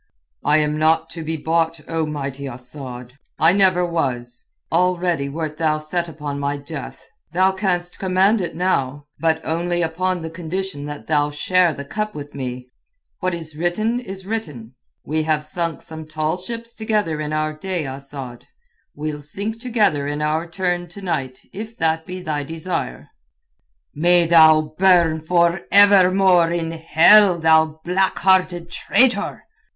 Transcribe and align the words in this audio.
"I 0.43 0.57
am 0.57 0.79
not 0.79 1.11
to 1.11 1.21
be 1.23 1.37
bought, 1.37 1.79
O 1.87 2.07
mighty 2.07 2.47
Asad. 2.49 3.19
I 3.37 3.53
never 3.53 3.85
was. 3.85 4.45
Already 4.71 5.29
wert 5.29 5.57
thou 5.57 5.77
set 5.77 6.09
upon 6.09 6.39
my 6.39 6.57
death. 6.57 7.07
Thou 7.33 7.51
canst 7.51 7.99
command 7.99 8.41
it 8.41 8.55
now, 8.55 9.05
but 9.19 9.39
only 9.45 9.83
upon 9.83 10.23
the 10.23 10.31
condition 10.31 10.85
that 10.85 11.05
thou 11.05 11.29
share 11.29 11.71
the 11.71 11.85
cup 11.85 12.15
with 12.15 12.33
me. 12.33 12.67
What 13.19 13.35
is 13.35 13.55
written 13.55 13.99
is 13.99 14.25
written. 14.25 14.73
We 15.05 15.21
have 15.21 15.45
sunk 15.45 15.83
some 15.83 16.07
tall 16.07 16.35
ships 16.35 16.73
together 16.73 17.21
in 17.21 17.31
our 17.31 17.53
day, 17.53 17.85
Asad. 17.85 18.47
We'll 18.95 19.21
sink 19.21 19.59
together 19.61 20.07
in 20.07 20.19
our 20.19 20.49
turn 20.49 20.87
to 20.87 21.03
night 21.03 21.41
if 21.53 21.77
that 21.77 22.07
be 22.07 22.23
thy 22.23 22.41
desire." 22.43 23.09
"May 23.93 24.25
thou 24.25 24.61
burn 24.79 25.21
for 25.21 25.61
evermore 25.71 26.51
in 26.51 26.71
hell, 26.71 27.37
thou 27.37 27.79
black 27.83 28.17
hearted 28.17 28.71
traitor!" 28.71 29.43